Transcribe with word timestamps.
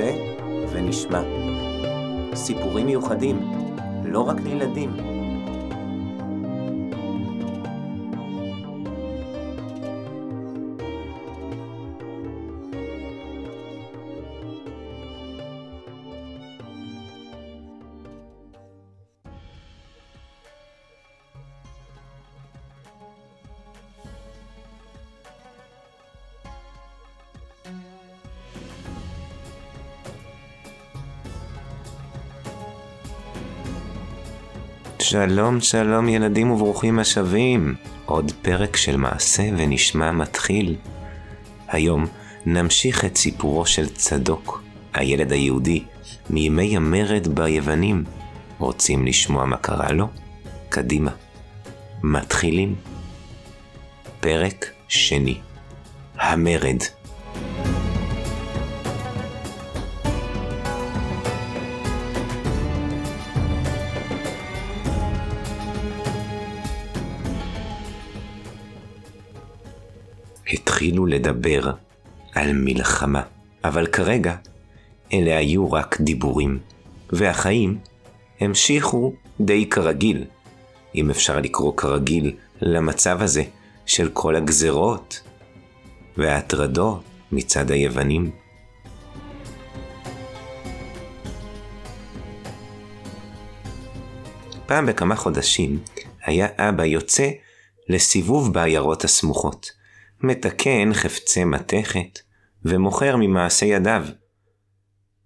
נעשה 0.00 0.12
ונשמע. 0.72 1.22
סיפורים 2.34 2.86
מיוחדים, 2.86 3.40
לא 4.04 4.20
רק 4.20 4.40
לילדים. 4.40 5.15
שלום 35.16 35.60
שלום 35.60 36.08
ילדים 36.08 36.50
וברוכים 36.50 36.98
השבים, 36.98 37.74
עוד 38.06 38.32
פרק 38.42 38.76
של 38.76 38.96
מעשה 38.96 39.42
ונשמע 39.56 40.12
מתחיל. 40.12 40.76
היום 41.68 42.06
נמשיך 42.46 43.04
את 43.04 43.16
סיפורו 43.16 43.66
של 43.66 43.88
צדוק, 43.88 44.62
הילד 44.94 45.32
היהודי, 45.32 45.84
מימי 46.30 46.76
המרד 46.76 47.28
ביוונים. 47.28 48.04
רוצים 48.58 49.06
לשמוע 49.06 49.44
מה 49.44 49.56
קרה 49.56 49.92
לו? 49.92 50.08
קדימה. 50.68 51.10
מתחילים. 52.02 52.74
פרק 54.20 54.70
שני. 54.88 55.38
המרד. 56.18 56.78
התחילו 70.52 71.06
לדבר 71.06 71.72
על 72.34 72.52
מלחמה, 72.52 73.22
אבל 73.64 73.86
כרגע 73.86 74.34
אלה 75.12 75.38
היו 75.38 75.72
רק 75.72 76.00
דיבורים, 76.00 76.58
והחיים 77.10 77.78
המשיכו 78.40 79.12
די 79.40 79.68
כרגיל, 79.70 80.24
אם 80.94 81.10
אפשר 81.10 81.40
לקרוא 81.40 81.76
כרגיל 81.76 82.36
למצב 82.60 83.22
הזה 83.22 83.44
של 83.86 84.10
כל 84.12 84.36
הגזרות 84.36 85.20
וההטרדות 86.16 87.02
מצד 87.32 87.70
היוונים. 87.70 88.30
פעם 94.66 94.86
בכמה 94.86 95.16
חודשים 95.16 95.78
היה 96.24 96.46
אבא 96.58 96.84
יוצא 96.84 97.30
לסיבוב 97.88 98.52
בעיירות 98.52 99.04
הסמוכות. 99.04 99.70
מתקן 100.20 100.94
חפצי 100.94 101.44
מתכת, 101.44 102.18
ומוכר 102.64 103.16
ממעשה 103.16 103.66
ידיו. 103.66 104.06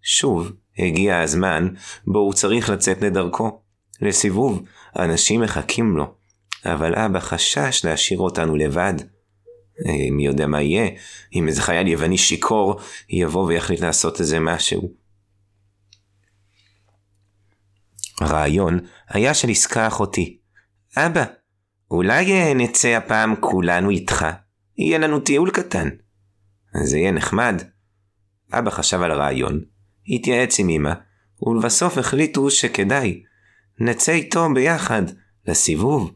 שוב 0.02 0.52
הגיע 0.78 1.20
הזמן 1.20 1.68
בו 2.06 2.18
הוא 2.18 2.32
צריך 2.32 2.70
לצאת 2.70 3.02
לדרכו. 3.02 3.60
לסיבוב, 4.00 4.62
אנשים 4.98 5.40
מחכים 5.40 5.96
לו, 5.96 6.14
אבל 6.64 6.94
אבא 6.94 7.20
חשש 7.20 7.84
להשאיר 7.84 8.20
אותנו 8.20 8.56
לבד. 8.56 8.94
אה, 9.86 10.10
מי 10.10 10.26
יודע 10.26 10.46
מה 10.46 10.62
יהיה, 10.62 10.90
אם 11.34 11.48
איזה 11.48 11.62
חייל 11.62 11.88
יווני 11.88 12.18
שיכור 12.18 12.80
יבוא 13.08 13.46
ויחליט 13.46 13.80
לעשות 13.80 14.20
איזה 14.20 14.40
משהו. 14.40 14.92
הרעיון 18.20 18.78
היה 19.08 19.34
של 19.34 19.48
עסקה 19.48 19.86
אחותי. 19.86 20.38
אבא, 20.96 21.24
אולי 21.90 22.32
אה, 22.32 22.54
נצא 22.54 22.88
הפעם 22.88 23.34
כולנו 23.40 23.90
איתך? 23.90 24.26
יהיה 24.80 24.98
לנו 24.98 25.20
טיול 25.20 25.50
קטן. 25.50 25.88
זה 26.84 26.98
יהיה 26.98 27.10
נחמד. 27.10 27.62
אבא 28.52 28.70
חשב 28.70 29.02
על 29.02 29.10
הרעיון, 29.10 29.60
התייעץ 30.08 30.58
עם 30.60 30.68
אמא, 30.68 30.92
ולבסוף 31.42 31.98
החליטו 31.98 32.50
שכדאי. 32.50 33.22
נצא 33.78 34.12
איתו 34.12 34.46
ביחד, 34.54 35.02
לסיבוב, 35.46 36.12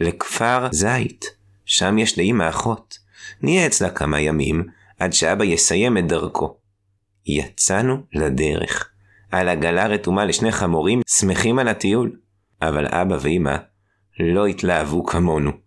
לכפר 0.00 0.68
זית. 0.72 1.24
שם 1.64 1.98
יש 1.98 2.18
לאמא 2.18 2.48
אחות. 2.48 2.98
נהיה 3.42 3.66
אצלה 3.66 3.90
כמה 3.90 4.20
ימים, 4.20 4.66
עד 4.98 5.12
שאבא 5.12 5.44
יסיים 5.44 5.98
את 5.98 6.06
דרכו. 6.06 6.58
יצאנו 7.26 7.96
לדרך. 8.12 8.90
על 9.30 9.48
עגלה 9.48 9.86
רתומה 9.86 10.24
לשני 10.24 10.52
חמורים, 10.52 11.00
שמחים 11.06 11.58
על 11.58 11.68
הטיול. 11.68 12.16
אבל 12.62 12.86
אבא 12.86 13.16
ואמא 13.20 13.56
לא 14.20 14.46
התלהבו 14.46 15.06
כמונו. 15.06 15.65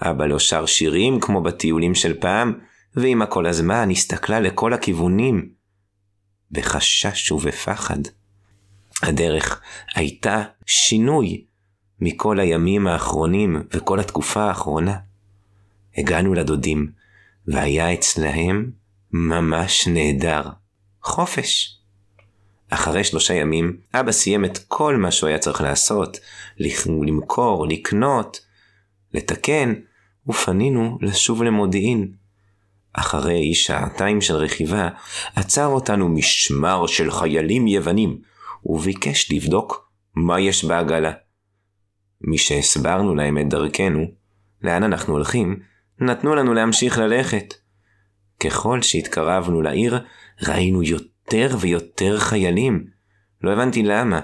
אבא 0.00 0.26
לא 0.26 0.38
שר 0.38 0.66
שירים 0.66 1.20
כמו 1.20 1.42
בטיולים 1.42 1.94
של 1.94 2.20
פעם, 2.20 2.58
ואמא 2.96 3.24
כל 3.28 3.46
הזמן 3.46 3.90
הסתכלה 3.90 4.40
לכל 4.40 4.72
הכיוונים, 4.72 5.48
בחשש 6.50 7.32
ובפחד. 7.32 7.98
הדרך 9.02 9.60
הייתה 9.94 10.42
שינוי 10.66 11.44
מכל 12.00 12.40
הימים 12.40 12.86
האחרונים 12.86 13.62
וכל 13.72 14.00
התקופה 14.00 14.42
האחרונה. 14.42 14.96
הגענו 15.96 16.34
לדודים, 16.34 16.90
והיה 17.46 17.94
אצלהם 17.94 18.70
ממש 19.12 19.88
נהדר. 19.88 20.42
חופש. 21.02 21.76
אחרי 22.70 23.04
שלושה 23.04 23.34
ימים, 23.34 23.76
אבא 23.94 24.12
סיים 24.12 24.44
את 24.44 24.58
כל 24.68 24.96
מה 24.96 25.10
שהוא 25.10 25.28
היה 25.28 25.38
צריך 25.38 25.60
לעשות, 25.60 26.18
למכור, 26.58 27.66
לקנות, 27.66 28.40
לתקן, 29.14 29.74
ופנינו 30.28 30.98
לשוב 31.00 31.42
למודיעין. 31.42 32.12
אחרי 32.92 33.54
שעתיים 33.54 34.20
של 34.20 34.34
רכיבה, 34.34 34.88
עצר 35.34 35.66
אותנו 35.66 36.08
משמר 36.08 36.86
של 36.86 37.10
חיילים 37.10 37.66
יוונים, 37.66 38.18
וביקש 38.64 39.32
לבדוק 39.32 39.90
מה 40.14 40.40
יש 40.40 40.64
בעגלה. 40.64 41.12
משהסברנו 42.20 43.14
להם 43.14 43.38
את 43.38 43.48
דרכנו, 43.48 44.04
לאן 44.62 44.82
אנחנו 44.82 45.12
הולכים, 45.12 45.60
נתנו 46.00 46.34
לנו 46.34 46.54
להמשיך 46.54 46.98
ללכת. 46.98 47.54
ככל 48.40 48.82
שהתקרבנו 48.82 49.62
לעיר, 49.62 50.04
ראינו 50.42 50.82
יותר 50.82 51.56
ויותר 51.60 52.18
חיילים. 52.18 52.86
לא 53.42 53.52
הבנתי 53.52 53.82
למה. 53.82 54.20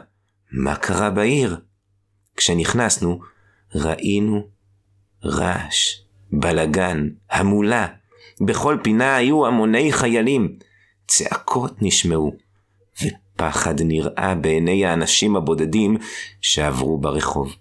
מה 0.53 0.77
קרה 0.77 1.11
בעיר? 1.11 1.61
כשנכנסנו, 2.37 3.21
ראינו 3.75 4.49
רעש, 5.27 6.01
בלגן, 6.33 7.09
המולה. 7.31 7.87
בכל 8.41 8.79
פינה 8.83 9.17
היו 9.17 9.47
המוני 9.47 9.93
חיילים. 9.93 10.57
צעקות 11.07 11.83
נשמעו, 11.83 12.33
ופחד 13.03 13.75
נראה 13.83 14.35
בעיני 14.35 14.87
האנשים 14.87 15.37
הבודדים 15.37 15.97
שעברו 16.41 16.99
ברחוב. 16.99 17.57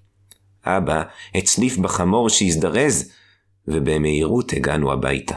אבא 0.65 1.03
הצליף 1.35 1.77
בחמור 1.77 2.29
שהזדרז, 2.29 3.11
ובמהירות 3.67 4.53
הגענו 4.53 4.91
הביתה. 4.91 5.35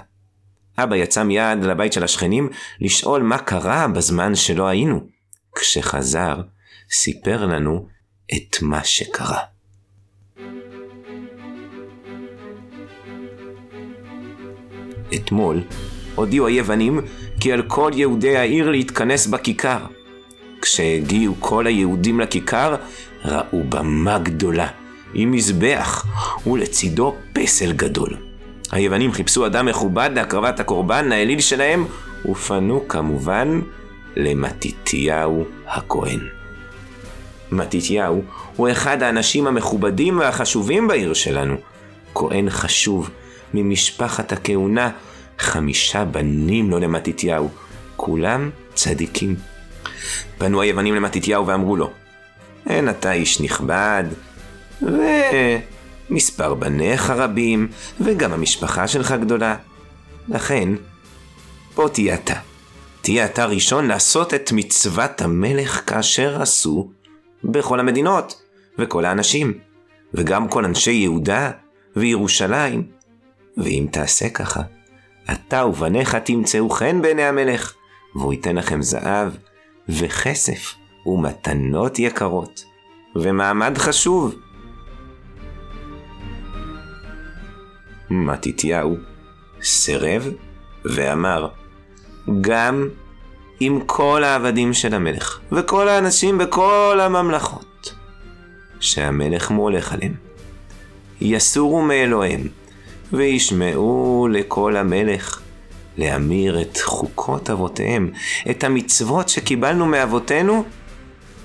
אבא 0.78 0.96
יצא 0.96 1.22
מיד 1.22 1.64
לבית 1.64 1.92
של 1.92 2.04
השכנים 2.04 2.48
לשאול 2.80 3.22
מה 3.22 3.38
קרה 3.38 3.88
בזמן 3.88 4.34
שלא 4.34 4.66
היינו. 4.66 5.00
כשחזר, 5.54 6.40
סיפר 6.90 7.46
לנו 7.46 7.86
את 8.32 8.56
מה 8.62 8.84
שקרה. 8.84 9.40
אתמול 15.14 15.60
הודיעו 16.14 16.46
היוונים 16.46 17.00
כי 17.40 17.52
על 17.52 17.62
כל 17.62 17.90
יהודי 17.94 18.36
העיר 18.36 18.70
להתכנס 18.70 19.26
בכיכר. 19.26 19.78
כשהגיעו 20.62 21.34
כל 21.38 21.66
היהודים 21.66 22.20
לכיכר, 22.20 22.76
ראו 23.24 23.64
במה 23.68 24.18
גדולה, 24.18 24.68
עם 25.14 25.32
מזבח, 25.32 26.06
ולצידו 26.46 27.14
פסל 27.32 27.72
גדול. 27.72 28.16
היוונים 28.70 29.12
חיפשו 29.12 29.46
אדם 29.46 29.66
מכובד 29.66 30.10
להקרבת 30.14 30.60
הקורבן 30.60 31.12
האליל 31.12 31.40
שלהם, 31.40 31.86
ופנו 32.30 32.88
כמובן 32.88 33.60
למתתיהו 34.16 35.44
הכהן. 35.66 36.20
מתתיהו 37.52 38.22
הוא 38.56 38.70
אחד 38.70 39.02
האנשים 39.02 39.46
המכובדים 39.46 40.18
והחשובים 40.18 40.88
בעיר 40.88 41.14
שלנו. 41.14 41.56
כהן 42.14 42.50
חשוב, 42.50 43.10
ממשפחת 43.54 44.32
הכהונה, 44.32 44.90
חמישה 45.38 46.04
בנים 46.04 46.70
לו 46.70 46.78
למתתיהו, 46.78 47.48
כולם 47.96 48.50
צדיקים. 48.74 49.36
פנו 50.38 50.60
היוונים 50.60 50.94
למתתיהו 50.94 51.46
ואמרו 51.46 51.76
לו, 51.76 51.90
אין 52.66 52.88
אתה 52.88 53.12
איש 53.12 53.40
נכבד, 53.40 54.04
ומספר 54.82 56.54
בניך 56.54 57.10
רבים, 57.10 57.68
וגם 58.00 58.32
המשפחה 58.32 58.88
שלך 58.88 59.14
גדולה. 59.20 59.56
לכן, 60.28 60.68
בוא 61.74 61.88
תהיה 61.88 62.14
אתה. 62.14 62.34
תהיה 63.00 63.24
אתה 63.24 63.46
ראשון 63.46 63.86
לעשות 63.86 64.34
את 64.34 64.52
מצוות 64.52 65.22
המלך 65.22 65.82
כאשר 65.86 66.42
עשו 66.42 66.90
בכל 67.44 67.80
המדינות, 67.80 68.42
וכל 68.78 69.04
האנשים, 69.04 69.58
וגם 70.14 70.48
כל 70.48 70.64
אנשי 70.64 70.92
יהודה 70.92 71.50
וירושלים. 71.96 72.97
ואם 73.58 73.86
תעשה 73.90 74.28
ככה, 74.28 74.62
אתה 75.32 75.66
ובניך 75.66 76.14
תמצאו 76.14 76.70
חן 76.70 77.02
בעיני 77.02 77.24
המלך, 77.24 77.74
והוא 78.14 78.32
ייתן 78.32 78.56
לכם 78.56 78.82
זהב 78.82 79.32
וכסף 79.88 80.74
ומתנות 81.06 81.98
יקרות, 81.98 82.64
ומעמד 83.16 83.78
חשוב. 83.78 84.34
מתתיהו 88.10 88.96
סירב 89.62 90.28
ואמר, 90.84 91.48
גם 92.40 92.88
עם 93.60 93.80
כל 93.86 94.24
העבדים 94.24 94.74
של 94.74 94.94
המלך, 94.94 95.40
וכל 95.52 95.88
האנשים 95.88 96.38
בכל 96.38 96.98
הממלכות, 97.02 97.94
שהמלך 98.80 99.50
מולך 99.50 99.92
עליהם, 99.92 100.14
יסורו 101.20 101.82
מאלוהיהם, 101.82 102.48
וישמעו 103.12 104.28
לקול 104.32 104.76
המלך, 104.76 105.40
להמיר 105.96 106.60
את 106.60 106.78
חוקות 106.82 107.50
אבותיהם, 107.50 108.10
את 108.50 108.64
המצוות 108.64 109.28
שקיבלנו 109.28 109.86
מאבותינו, 109.86 110.64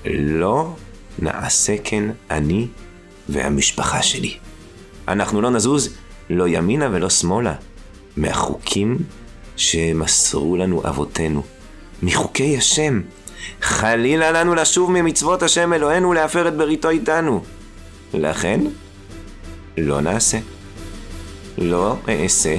לא 0.06 0.76
נעשה 1.18 1.74
כן 1.84 2.04
אני 2.30 2.66
והמשפחה 3.28 4.02
שלי. 4.02 4.36
אנחנו 5.08 5.40
לא 5.40 5.50
נזוז 5.50 5.96
לא 6.30 6.48
ימינה 6.48 6.88
ולא 6.92 7.10
שמאלה 7.10 7.54
מהחוקים 8.16 8.98
שמסרו 9.56 10.56
לנו 10.56 10.82
אבותינו, 10.88 11.42
מחוקי 12.02 12.56
השם. 12.56 13.00
חלילה 13.62 14.30
לנו 14.30 14.54
לשוב 14.54 14.90
ממצוות 14.90 15.42
השם 15.42 15.72
אלוהינו 15.72 16.12
להפר 16.12 16.48
את 16.48 16.56
בריתו 16.56 16.90
איתנו. 16.90 17.44
לכן, 18.14 18.60
לא 19.78 20.00
נעשה. 20.00 20.38
לא 21.58 21.96
אעשה 22.08 22.54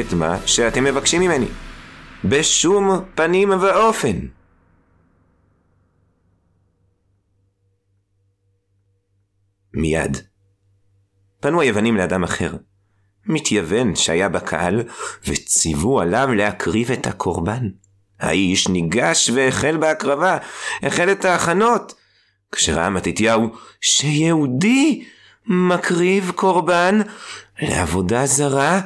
את 0.00 0.12
מה 0.12 0.46
שאתם 0.46 0.84
מבקשים 0.84 1.22
ממני. 1.22 1.46
בשום 2.24 2.90
פנים 3.14 3.50
ואופן. 3.50 4.16
מיד. 9.74 10.16
פנו 11.40 11.60
היוונים 11.60 11.96
לאדם 11.96 12.24
אחר, 12.24 12.56
מתייוון 13.26 13.96
שהיה 13.96 14.28
בקהל, 14.28 14.82
וציוו 15.26 16.00
עליו 16.00 16.28
להקריב 16.34 16.92
את 16.92 17.06
הקורבן. 17.06 17.68
האיש 18.20 18.68
ניגש 18.68 19.30
והחל 19.34 19.76
בהקרבה, 19.76 20.38
החל 20.82 21.12
את 21.12 21.24
ההכנות. 21.24 21.94
כשראה 22.52 22.90
מתתיהו 22.90 23.48
שיהודי 23.80 25.04
מקריב 25.48 26.32
קורבן 26.34 27.00
לעבודה 27.62 28.26
זרה, 28.26 28.80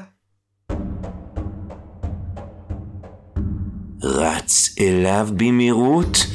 רץ 4.02 4.74
אליו 4.80 5.28
במהירות. 5.36 6.26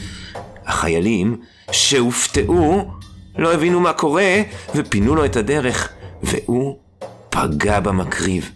החיילים 0.66 1.38
שהופתעו 1.72 2.92
לא 3.38 3.54
הבינו 3.54 3.80
מה 3.80 3.94
קורה 3.94 4.42
ופינו 4.76 5.16
לו 5.16 5.26
את 5.26 5.36
הדרך, 5.36 5.90
והוא 6.24 6.80
פגע 7.30 7.80
במקריב, 7.80 8.52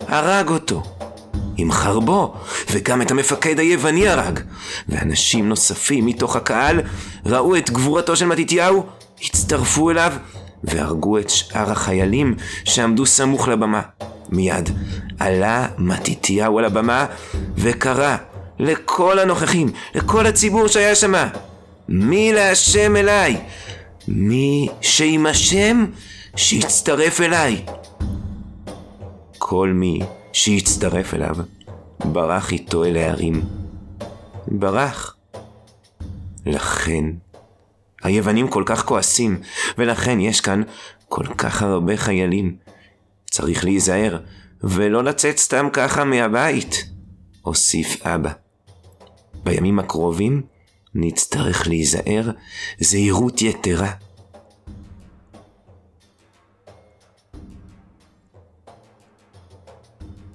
הרג 0.00 0.48
אותו, 0.48 0.82
עם 1.56 1.72
חרבו, 1.72 2.34
וגם 2.70 3.02
את 3.02 3.10
המפקד 3.10 3.58
היווני 3.58 4.08
הרג. 4.08 4.40
ואנשים 4.88 5.48
נוספים 5.48 6.06
מתוך 6.06 6.36
הקהל 6.36 6.80
ראו 7.26 7.56
את 7.56 7.70
גבורתו 7.70 8.16
של 8.16 8.26
מתתיהו, 8.26 8.86
הצטרפו 9.22 9.90
אליו, 9.90 10.12
והרגו 10.64 11.18
את 11.18 11.30
שאר 11.30 11.70
החיילים 11.70 12.34
שעמדו 12.64 13.06
סמוך 13.06 13.48
לבמה. 13.48 13.82
מיד 14.28 14.70
עלה 15.18 15.66
מתתיהו 15.78 16.58
על 16.58 16.64
הבמה 16.64 17.06
וקרא 17.56 18.16
לכל 18.58 19.18
הנוכחים, 19.18 19.68
לכל 19.94 20.26
הציבור 20.26 20.66
שהיה 20.66 20.94
שמה, 20.94 21.28
מי 21.88 22.32
להשם 22.32 22.96
אליי? 22.96 23.40
מי 24.08 24.68
שעם 24.80 25.26
השם 25.26 25.84
שיצטרף 26.36 27.20
אליי. 27.20 27.64
כל 29.38 29.72
מי 29.74 30.00
שהצטרף 30.32 31.14
אליו 31.14 31.36
ברח 32.04 32.52
איתו 32.52 32.84
אל 32.84 32.96
הערים. 32.96 33.42
ברח. 34.48 35.16
לכן, 36.46 37.04
היוונים 38.04 38.48
כל 38.48 38.62
כך 38.66 38.84
כועסים, 38.84 39.40
ולכן 39.78 40.20
יש 40.20 40.40
כאן 40.40 40.62
כל 41.08 41.26
כך 41.38 41.62
הרבה 41.62 41.96
חיילים. 41.96 42.56
צריך 43.30 43.64
להיזהר, 43.64 44.18
ולא 44.64 45.04
לצאת 45.04 45.38
סתם 45.38 45.68
ככה 45.72 46.04
מהבית, 46.04 46.84
הוסיף 47.42 48.06
אבא. 48.06 48.30
בימים 49.44 49.78
הקרובים 49.78 50.42
נצטרך 50.94 51.68
להיזהר 51.68 52.30
זהירות 52.78 53.42
יתרה. 53.42 53.90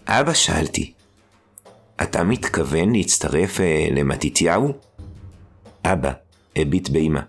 אבא 0.08 0.34
שאלתי, 0.34 0.94
אתה 2.02 2.24
מתכוון 2.24 2.92
להצטרף 2.92 3.60
אה, 3.60 3.88
למתתיהו? 3.92 4.74
אבא 5.86 6.12
הביט 6.56 6.90
באמא, 6.90 7.20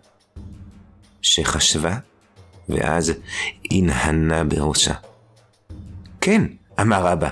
שחשבה, 1.22 1.96
ואז 2.68 3.12
הנהנה 3.70 4.44
בראשה. 4.44 4.94
כן, 6.20 6.44
אמר 6.80 7.12
אבא, 7.12 7.28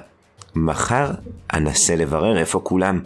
מחר 0.54 1.10
אנסה 1.54 1.96
לברר 1.96 2.38
איפה 2.38 2.60
כולם. 2.60 3.00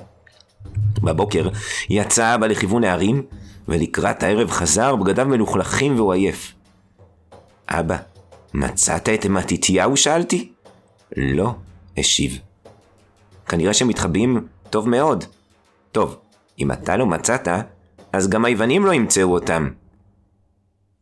בבוקר 1.02 1.48
יצא 1.88 2.34
אבא 2.34 2.46
לכיוון 2.46 2.84
הערים, 2.84 3.22
ולקראת 3.68 4.22
הערב 4.22 4.50
חזר 4.50 4.96
בגדיו 4.96 5.26
מלוכלכים 5.26 5.96
והוא 5.96 6.12
עייף. 6.12 6.52
אבא, 7.68 7.96
מצאת 8.54 9.08
את 9.08 9.26
מתתיהו? 9.26 9.96
שאלתי. 9.96 10.52
לא, 11.16 11.54
השיב. 11.98 12.38
כנראה 13.46 13.74
שמתחבאים 13.74 14.46
טוב 14.70 14.88
מאוד. 14.88 15.24
טוב, 15.92 16.16
אם 16.58 16.72
אתה 16.72 16.96
לא 16.96 17.06
מצאת, 17.06 17.48
אז 18.12 18.28
גם 18.28 18.44
היוונים 18.44 18.86
לא 18.86 18.92
ימצאו 18.92 19.32
אותם. 19.32 19.70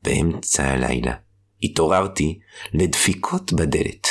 באמצע 0.03 0.65
הלילה 0.65 1.15
התעוררתי 1.63 2.39
לדפיקות 2.73 3.53
בדלת. 3.53 4.09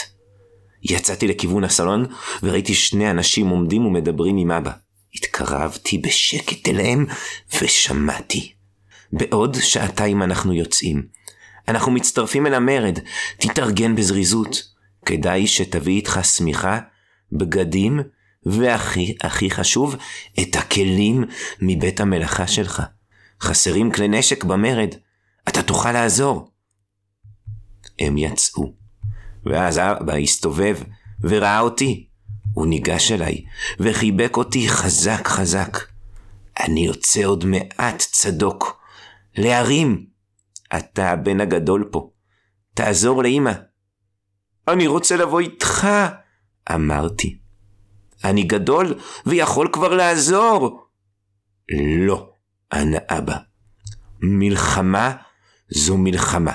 יצאתי 0.83 1.27
לכיוון 1.27 1.63
הסלון 1.63 2.05
וראיתי 2.43 2.75
שני 2.75 3.11
אנשים 3.11 3.47
עומדים 3.47 3.85
ומדברים 3.85 4.37
עם 4.37 4.51
אבא. 4.51 4.71
התקרבתי 5.15 5.97
בשקט 5.97 6.67
אליהם 6.67 7.05
ושמעתי. 7.61 8.53
בעוד 9.13 9.57
שעתיים 9.61 10.23
אנחנו 10.23 10.53
יוצאים. 10.53 11.07
אנחנו 11.67 11.91
מצטרפים 11.91 12.47
אל 12.47 12.53
המרד, 12.53 12.99
תתארגן 13.37 13.95
בזריזות. 13.95 14.63
כדאי 15.05 15.47
שתביא 15.47 15.95
איתך 15.95 16.19
שמיכה, 16.23 16.79
בגדים, 17.31 17.99
והכי, 18.45 19.15
הכי 19.23 19.49
חשוב, 19.51 19.95
את 20.41 20.55
הכלים 20.55 21.23
מבית 21.61 21.99
המלאכה 21.99 22.47
שלך. 22.47 22.81
חסרים 23.41 23.91
כלי 23.91 24.07
נשק 24.07 24.43
במרד, 24.43 24.95
אתה 25.47 25.63
תוכל 25.63 25.91
לעזור. 25.91 26.51
הם 27.99 28.17
יצאו, 28.17 28.73
ואז 29.45 29.77
אבא 29.77 30.13
הסתובב 30.13 30.77
וראה 31.21 31.59
אותי. 31.59 32.05
הוא 32.53 32.67
ניגש 32.67 33.11
אליי 33.11 33.45
וחיבק 33.79 34.37
אותי 34.37 34.69
חזק 34.69 35.27
חזק. 35.27 35.77
אני 36.59 36.85
יוצא 36.85 37.23
עוד 37.23 37.45
מעט 37.45 37.97
צדוק. 37.97 38.81
להרים. 39.37 40.05
אתה 40.77 41.09
הבן 41.09 41.41
הגדול 41.41 41.89
פה. 41.91 42.11
תעזור 42.73 43.23
לאמא. 43.23 43.51
אני 44.67 44.87
רוצה 44.87 45.15
לבוא 45.15 45.39
איתך, 45.39 45.87
אמרתי. 46.75 47.39
אני 48.23 48.43
גדול 48.43 48.99
ויכול 49.25 49.69
כבר 49.73 49.95
לעזור. 49.95 50.87
לא, 51.99 52.31
ענה 52.73 52.97
אבא. 53.09 53.37
מלחמה 54.21 55.15
זו 55.69 55.97
מלחמה. 55.97 56.53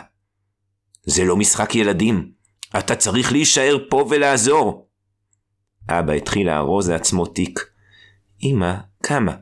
זה 1.04 1.24
לא 1.24 1.36
משחק 1.36 1.74
ילדים. 1.74 2.32
אתה 2.78 2.96
צריך 2.96 3.32
להישאר 3.32 3.76
פה 3.90 4.06
ולעזור. 4.10 4.88
אבא 5.88 6.12
התחיל 6.12 6.46
לארוז 6.46 6.90
לעצמו 6.90 7.26
תיק. 7.26 7.60
אמא 8.42 8.74
קמה, 9.02 9.36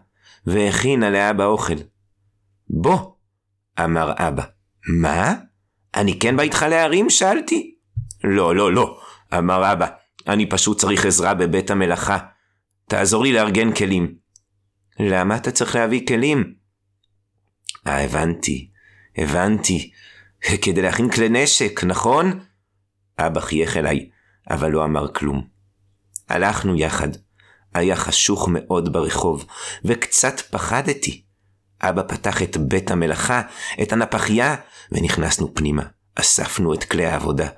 והכינה 0.47 1.11
לאבא 1.11 1.45
אוכל. 1.45 1.75
בוא, 2.71 2.99
אמר 3.85 4.12
אבא. 4.17 4.45
מה? 5.00 5.35
אני 5.95 6.19
כן 6.19 6.37
בא 6.37 6.43
איתך 6.43 6.62
להרים? 6.71 7.11
שאלתי. 7.11 7.75
לא, 8.25 8.57
לא, 8.57 8.73
לא, 8.73 9.00
אמר 9.38 9.73
אבא, 9.73 9.87
אני 10.26 10.49
פשוט 10.49 10.81
צריך 10.81 11.07
עזרה 11.07 11.35
בבית 11.35 11.71
המלאכה. 11.71 12.19
תעזור 12.88 13.23
לי 13.23 13.33
לארגן 13.33 13.73
כלים. 13.73 14.14
למה 15.00 15.37
אתה 15.37 15.50
צריך 15.50 15.75
להביא 15.75 16.07
כלים? 16.07 16.55
אה, 17.87 18.05
הבנתי, 18.05 18.71
הבנתי. 19.19 19.90
כדי 20.62 20.83
להכין 20.83 21.11
כלי 21.11 21.28
נשק, 21.28 21.85
נכון? 21.85 22.40
אבא 23.19 23.40
חייך 23.40 23.76
אליי, 23.76 24.11
אבל 24.50 24.71
לא 24.71 24.85
אמר 24.85 25.12
כלום. 25.12 25.47
הלכנו 26.28 26.76
יחד. 26.76 27.09
היה 27.75 27.97
חשוך 27.97 28.49
מאוד 28.52 28.92
ברחוב, 28.92 29.47
וקצת 29.85 30.40
פחדתי. 30.40 31.25
אבא 31.81 32.02
פתח 32.02 32.42
את 32.42 32.57
בית 32.57 32.90
המלאכה, 32.90 33.42
את 33.83 33.92
הנפחייה, 33.92 34.57
ונכנסנו 34.92 35.54
פנימה. 35.54 35.83
אספנו 36.14 36.75
את 36.75 36.85
כלי 36.85 37.07
העבודה. 37.07 37.49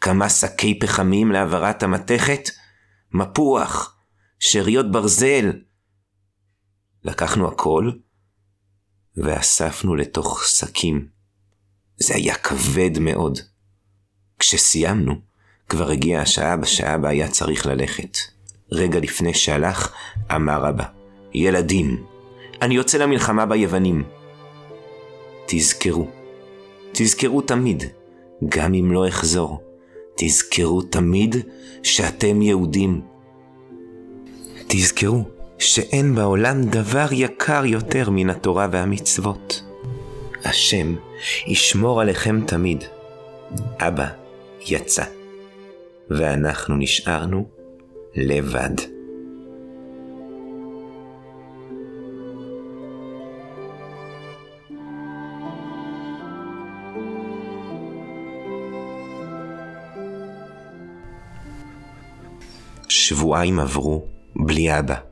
כמה 0.00 0.28
שקי 0.28 0.78
פחמים 0.78 1.32
להעברת 1.32 1.82
המתכת, 1.82 2.48
מפוח, 3.12 3.96
שאריות 4.38 4.92
ברזל. 4.92 5.52
לקחנו 7.04 7.48
הכל, 7.48 7.90
ואספנו 9.22 9.96
לתוך 9.96 10.44
שקים. 10.44 11.06
זה 11.96 12.14
היה 12.14 12.34
כבד 12.34 12.98
מאוד. 12.98 13.38
כשסיימנו, 14.38 15.14
כבר 15.68 15.90
הגיעה 15.90 16.22
השעה 16.22 16.56
בשעה 16.56 16.98
בה 16.98 17.08
היה 17.08 17.28
צריך 17.28 17.66
ללכת. 17.66 18.18
רגע 18.72 18.98
לפני 18.98 19.34
שהלך, 19.34 19.92
אמר 20.34 20.68
אבא, 20.68 20.84
ילדים, 21.34 22.04
אני 22.62 22.74
יוצא 22.74 22.98
למלחמה 22.98 23.46
ביוונים. 23.46 24.04
תזכרו, 25.46 26.08
תזכרו 26.92 27.42
תמיד, 27.42 27.84
גם 28.48 28.74
אם 28.74 28.92
לא 28.92 29.08
אחזור, 29.08 29.62
תזכרו 30.16 30.82
תמיד 30.82 31.36
שאתם 31.82 32.42
יהודים. 32.42 33.00
תזכרו 34.68 35.24
שאין 35.60 36.14
בעולם 36.14 36.64
דבר 36.64 37.06
יקר 37.12 37.64
יותר 37.64 38.10
מן 38.10 38.30
התורה 38.30 38.66
והמצוות. 38.72 39.62
השם 40.44 40.94
ישמור 41.46 42.00
עליכם 42.00 42.40
תמיד. 42.46 42.84
אבא 43.78 44.06
יצא, 44.60 45.04
ואנחנו 46.10 46.76
נשארנו 46.76 47.48
לבד. 48.14 48.74
שבועיים 62.88 63.60
עברו 63.60 64.04
בלי 64.36 64.78
אבא. 64.78 65.09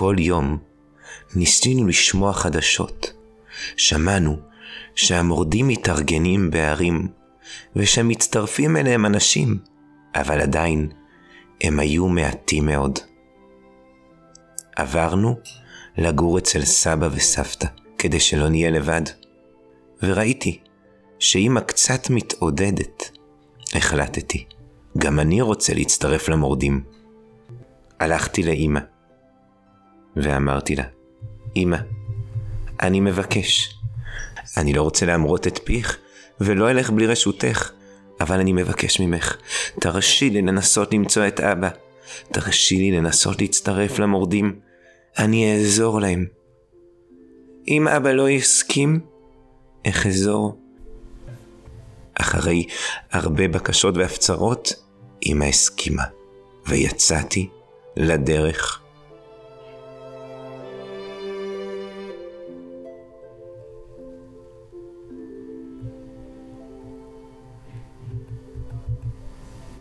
כל 0.00 0.16
יום 0.18 0.58
ניסינו 1.34 1.86
לשמוע 1.86 2.32
חדשות. 2.32 3.12
שמענו 3.76 4.36
שהמורדים 4.94 5.68
מתארגנים 5.68 6.50
בערים, 6.50 7.08
ושמצטרפים 7.76 8.76
אליהם 8.76 9.06
אנשים, 9.06 9.58
אבל 10.14 10.40
עדיין 10.40 10.88
הם 11.60 11.80
היו 11.80 12.08
מעטים 12.08 12.66
מאוד. 12.66 12.98
עברנו 14.76 15.38
לגור 15.98 16.38
אצל 16.38 16.64
סבא 16.64 17.08
וסבתא, 17.12 17.66
כדי 17.98 18.20
שלא 18.20 18.48
נהיה 18.48 18.70
לבד, 18.70 19.02
וראיתי 20.02 20.60
שאמא 21.18 21.60
קצת 21.60 22.10
מתעודדת. 22.10 23.10
החלטתי, 23.74 24.44
גם 24.98 25.20
אני 25.20 25.40
רוצה 25.40 25.74
להצטרף 25.74 26.28
למורדים. 26.28 26.84
הלכתי 28.00 28.42
לאמא, 28.42 28.80
ואמרתי 30.16 30.76
לה, 30.76 30.84
אמא, 31.56 31.76
אני 32.82 33.00
מבקש. 33.00 33.74
אני 34.56 34.72
לא 34.72 34.82
רוצה 34.82 35.06
להמרות 35.06 35.46
את 35.46 35.60
פיך, 35.64 35.98
ולא 36.40 36.70
אלך 36.70 36.90
בלי 36.90 37.06
רשותך, 37.06 37.70
אבל 38.20 38.40
אני 38.40 38.52
מבקש 38.52 39.00
ממך, 39.00 39.36
תרשי 39.80 40.30
לי 40.30 40.42
לנסות 40.42 40.94
למצוא 40.94 41.26
את 41.26 41.40
אבא. 41.40 41.68
תרשי 42.32 42.76
לי 42.76 42.90
לנסות 42.92 43.40
להצטרף 43.40 43.98
למורדים. 43.98 44.58
אני 45.18 45.52
אעזור 45.54 46.00
להם. 46.00 46.26
אם 47.68 47.88
אבא 47.88 48.12
לא 48.12 48.30
יסכים, 48.30 49.00
אחזור. 49.86 50.58
אחרי 52.14 52.66
הרבה 53.12 53.48
בקשות 53.48 53.96
והפצרות, 53.96 54.72
אמא 55.26 55.44
הסכימה, 55.44 56.04
ויצאתי 56.66 57.48
לדרך. 57.96 58.80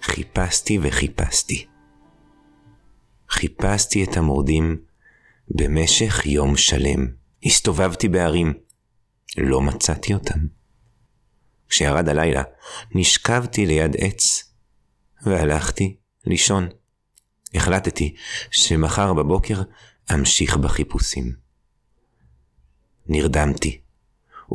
חיפשתי 0.09 0.79
וחיפשתי. 0.81 1.67
חיפשתי 3.29 4.03
את 4.03 4.17
המורדים 4.17 4.81
במשך 5.47 6.25
יום 6.25 6.57
שלם. 6.57 7.07
הסתובבתי 7.45 8.07
בערים. 8.07 8.53
לא 9.37 9.61
מצאתי 9.61 10.13
אותם. 10.13 10.39
כשירד 11.69 12.09
הלילה, 12.09 12.43
נשכבתי 12.95 13.65
ליד 13.65 13.95
עץ, 13.97 14.53
והלכתי 15.25 15.97
לישון. 16.25 16.67
החלטתי 17.53 18.15
שמחר 18.51 19.13
בבוקר 19.13 19.61
אמשיך 20.13 20.57
בחיפושים. 20.57 21.35
נרדמתי, 23.07 23.81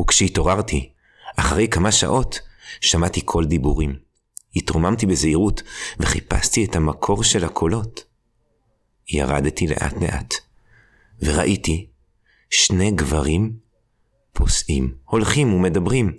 וכשהתעוררתי, 0.01 0.93
אחרי 1.37 1.69
כמה 1.69 1.93
שעות, 1.93 2.41
שמעתי 2.81 3.21
קול 3.21 3.47
דיבורים. 3.47 4.04
התרוממתי 4.57 5.07
בזהירות 5.07 5.63
וחיפשתי 6.01 6.65
את 6.65 6.77
המקור 6.77 7.25
של 7.25 7.45
הקולות. 7.45 8.05
ירדתי 9.09 9.67
לאט 9.67 10.03
לאט, 10.03 10.35
וראיתי 11.23 11.87
שני 12.51 12.91
גברים 12.91 13.53
פוסעים, 14.33 14.95
הולכים 15.05 15.55
ומדברים. 15.55 16.13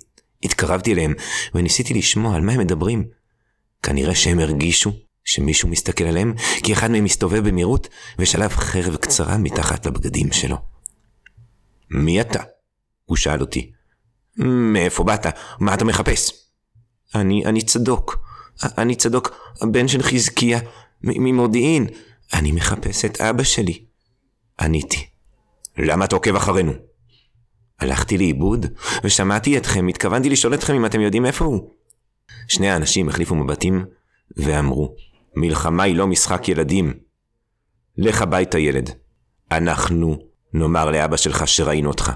התקרבתי 0.43 0.93
אליהם 0.93 1.13
וניסיתי 1.55 1.93
לשמוע 1.93 2.35
על 2.35 2.41
מה 2.41 2.51
הם 2.51 2.59
מדברים. 2.59 3.07
כנראה 3.83 4.15
שהם 4.15 4.39
הרגישו 4.39 4.91
שמישהו 5.23 5.69
מסתכל 5.69 6.03
עליהם, 6.03 6.33
כי 6.63 6.73
אחד 6.73 6.91
מהם 6.91 7.03
מסתובב 7.03 7.47
במהירות 7.47 7.87
ושלף 8.19 8.57
חרב 8.57 8.95
קצרה 8.95 9.37
מתחת 9.37 9.85
לבגדים 9.85 10.31
שלו. 10.31 10.57
מי 11.89 12.21
אתה? 12.21 12.43
הוא 13.05 13.17
שאל 13.17 13.41
אותי. 13.41 13.71
מאיפה 14.37 15.03
באת? 15.03 15.25
מה 15.59 15.73
אתה 15.73 15.85
מחפש? 15.85 16.31
אני, 17.15 17.45
אני 17.45 17.61
צדוק. 17.61 18.24
אני 18.63 18.95
צדוק, 18.95 19.31
הבן 19.61 19.87
של 19.87 20.03
חזקיה, 20.03 20.59
ממודיעין. 21.03 21.87
אני 22.33 22.51
מחפש 22.51 23.05
את 23.05 23.21
אבא 23.21 23.43
שלי. 23.43 23.85
עניתי. 24.59 25.05
למה 25.77 26.05
אתה 26.05 26.15
עוקב 26.15 26.35
אחרינו? 26.35 26.71
הלכתי 27.79 28.17
לאיבוד, 28.17 28.65
ושמעתי 29.03 29.57
אתכם, 29.57 29.87
התכוונתי 29.87 30.29
לשאול 30.29 30.53
אתכם 30.53 30.73
אם 30.73 30.85
אתם 30.85 31.01
יודעים 31.01 31.25
איפה 31.25 31.45
הוא. 31.45 31.69
שני 32.47 32.69
האנשים 32.69 33.09
החליפו 33.09 33.35
מבטים, 33.35 33.85
ואמרו, 34.37 34.95
מלחמה 35.35 35.83
היא 35.83 35.95
לא 35.95 36.07
משחק 36.07 36.49
ילדים. 36.49 36.93
לך 37.97 38.21
הביתה 38.21 38.59
ילד. 38.59 38.89
אנחנו 39.51 40.17
נאמר 40.53 40.91
לאבא 40.91 41.17
שלך 41.17 41.47
שראינו 41.47 41.89
אותך. 41.89 42.11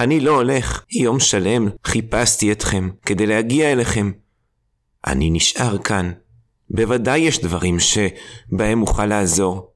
אני 0.00 0.20
לא 0.20 0.30
הולך, 0.30 0.84
יום 0.90 1.20
שלם 1.20 1.68
חיפשתי 1.84 2.52
אתכם 2.52 2.90
כדי 3.06 3.26
להגיע 3.26 3.72
אליכם. 3.72 4.10
אני 5.08 5.30
נשאר 5.30 5.78
כאן. 5.78 6.12
בוודאי 6.70 7.18
יש 7.18 7.40
דברים 7.40 7.76
שבהם 7.80 8.82
אוכל 8.82 9.06
לעזור. 9.06 9.72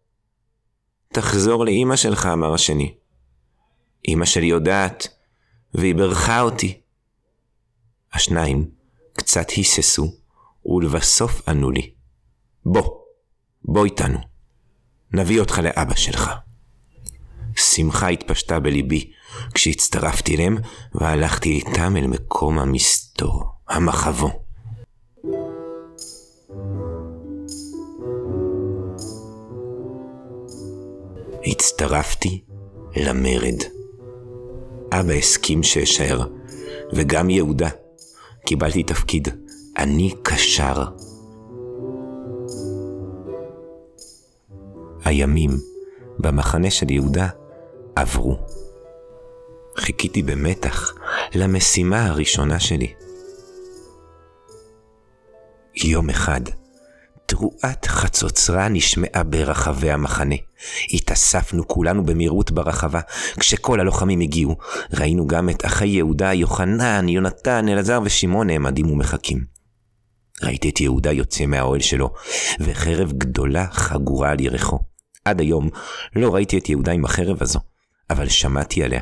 תחזור 1.09 1.65
לאימא 1.65 1.97
שלך, 1.97 2.27
אמר 2.27 2.55
השני. 2.55 2.95
אמא 4.09 4.25
שלי 4.25 4.47
יודעת, 4.47 5.09
והיא 5.75 5.95
בירכה 5.95 6.41
אותי. 6.41 6.81
השניים 8.12 8.71
קצת 9.12 9.51
היססו, 9.51 10.15
ולבסוף 10.67 11.49
ענו 11.49 11.71
לי, 11.71 11.93
בוא, 12.65 13.01
בוא 13.65 13.85
איתנו, 13.85 14.19
נביא 15.12 15.41
אותך 15.41 15.59
לאבא 15.59 15.95
שלך. 15.95 16.31
שמחה 17.57 18.09
התפשטה 18.09 18.61
בליבי 18.61 19.12
כשהצטרפתי 19.55 20.35
אליהם 20.35 20.59
והלכתי 20.95 21.51
איתם 21.51 21.97
אל 21.97 22.07
מקום 22.07 22.59
המסתור, 22.59 23.45
המחבוא. 23.69 24.41
הצטרפתי 31.46 32.42
למרד. 32.96 33.62
אבא 34.92 35.12
הסכים 35.12 35.62
שאשאר, 35.62 36.20
וגם 36.92 37.30
יהודה. 37.30 37.68
קיבלתי 38.46 38.82
תפקיד, 38.82 39.28
אני 39.78 40.14
קשר. 40.22 40.84
הימים 45.04 45.50
במחנה 46.18 46.70
של 46.70 46.90
יהודה 46.90 47.28
עברו. 47.96 48.38
חיכיתי 49.76 50.22
במתח 50.22 50.94
למשימה 51.34 52.06
הראשונה 52.06 52.61
שלי. 52.61 52.94
יום 55.75 56.11
אחד, 56.11 56.40
תרועת 57.33 57.87
חצוצרה 57.87 58.69
נשמעה 58.69 59.23
ברחבי 59.23 59.91
המחנה. 59.91 60.35
התאספנו 60.93 61.69
כולנו 61.69 62.07
במהירות 62.07 62.51
ברחבה. 62.51 63.01
כשכל 63.41 63.81
הלוחמים 63.81 64.21
הגיעו, 64.21 64.57
ראינו 64.95 65.27
גם 65.27 65.51
את 65.51 65.67
אחי 65.67 65.87
יהודה, 65.87 66.33
יוחנן, 66.33 67.09
יונתן, 67.09 67.69
אלעזר 67.69 68.01
ושמעון 68.05 68.47
נעמדים 68.47 68.91
ומחכים. 68.91 69.45
ראיתי 70.43 70.69
את 70.69 70.81
יהודה 70.81 71.12
יוצא 71.12 71.47
מהאוהל 71.47 71.81
שלו, 71.81 72.12
וחרב 72.61 73.12
גדולה 73.12 73.67
חגורה 73.71 74.31
על 74.31 74.41
ירכו. 74.40 74.78
עד 75.25 75.41
היום 75.41 75.69
לא 76.17 76.35
ראיתי 76.35 76.59
את 76.59 76.69
יהודה 76.69 76.93
עם 76.93 77.05
החרב 77.05 77.43
הזו, 77.43 77.61
אבל 78.11 78.29
שמעתי 78.29 78.85
עליה. 78.85 79.01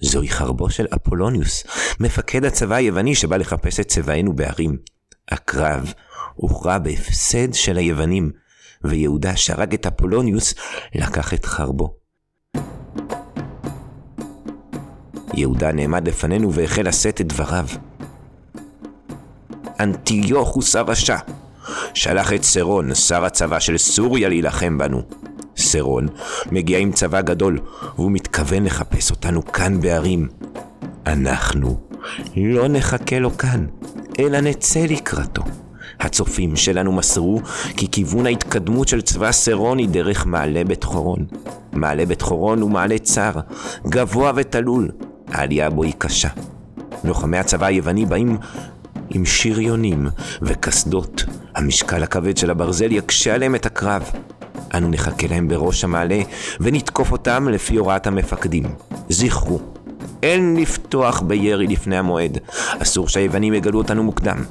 זוהי 0.00 0.28
חרבו 0.28 0.70
של 0.70 0.86
אפולוניוס, 0.96 1.64
מפקד 2.00 2.44
הצבא 2.44 2.74
היווני 2.74 3.14
שבא 3.14 3.36
לחפש 3.36 3.80
את 3.80 3.88
צבאנו 3.88 4.32
בהרים. 4.32 4.76
הקרב 5.28 5.92
הוכרע 6.40 6.78
בהפסד 6.78 7.54
של 7.54 7.76
היוונים, 7.76 8.30
ויהודה 8.84 9.36
שהרג 9.36 9.74
את 9.74 9.86
אפולוניוס 9.86 10.54
לקח 10.94 11.34
את 11.34 11.44
חרבו. 11.44 11.94
יהודה 15.34 15.72
נעמד 15.72 16.08
לפנינו 16.08 16.52
והחל 16.52 16.88
לשאת 16.88 17.20
את 17.20 17.26
דבריו. 17.26 17.66
אנטיוכוס 19.80 20.76
הרשע 20.76 21.16
שלח 21.94 22.32
את 22.32 22.42
סרון, 22.42 22.94
שר 22.94 23.24
הצבא 23.24 23.60
של 23.60 23.78
סוריה, 23.78 24.28
להילחם 24.28 24.78
בנו. 24.78 25.02
סרון 25.56 26.08
מגיע 26.52 26.78
עם 26.78 26.92
צבא 26.92 27.20
גדול, 27.20 27.58
והוא 27.96 28.12
מתכוון 28.12 28.64
לחפש 28.64 29.10
אותנו 29.10 29.44
כאן 29.44 29.80
בערים. 29.80 30.28
אנחנו 31.06 31.80
לא 32.36 32.68
נחכה 32.68 33.18
לו 33.18 33.38
כאן, 33.38 33.66
אלא 34.18 34.40
נצא 34.40 34.80
לקראתו. 34.80 35.42
הצופים 36.00 36.56
שלנו 36.56 36.92
מסרו 36.92 37.40
כי 37.76 37.90
כיוון 37.90 38.26
ההתקדמות 38.26 38.88
של 38.88 39.00
צבא 39.00 39.32
סרון 39.32 39.78
היא 39.78 39.88
דרך 39.88 40.26
מעלה 40.26 40.64
בית 40.64 40.84
חורון. 40.84 41.26
מעלה 41.72 42.06
בית 42.06 42.22
חורון 42.22 42.60
הוא 42.60 42.70
מעלה 42.70 42.98
צר, 42.98 43.32
גבוה 43.86 44.32
ותלול, 44.36 44.90
העלייה 45.28 45.70
בו 45.70 45.82
היא 45.82 45.94
קשה. 45.98 46.28
לוחמי 47.04 47.38
הצבא 47.38 47.66
היווני 47.66 48.06
באים 48.06 48.38
עם 49.10 49.24
שריונים 49.24 50.06
וקסדות. 50.42 51.24
המשקל 51.54 52.02
הכבד 52.02 52.36
של 52.36 52.50
הברזל 52.50 52.92
יקשה 52.92 53.34
עליהם 53.34 53.54
את 53.54 53.66
הקרב. 53.66 54.10
אנו 54.74 54.88
נחכה 54.88 55.26
להם 55.26 55.48
בראש 55.48 55.84
המעלה 55.84 56.22
ונתקוף 56.60 57.12
אותם 57.12 57.48
לפי 57.48 57.76
הוראת 57.76 58.06
המפקדים. 58.06 58.64
זכרו, 59.08 59.60
אין 60.22 60.56
לפתוח 60.56 61.20
בירי 61.20 61.66
לפני 61.66 61.98
המועד. 61.98 62.38
אסור 62.82 63.08
שהיוונים 63.08 63.54
יגלו 63.54 63.78
אותנו 63.78 64.02
מוקדם. 64.02 64.42